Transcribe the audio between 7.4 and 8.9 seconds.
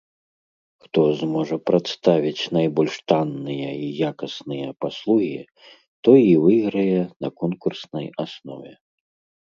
конкурснай аснове.